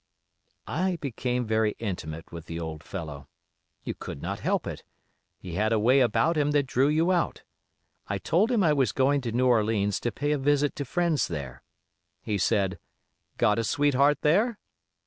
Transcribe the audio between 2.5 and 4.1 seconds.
old fellow. You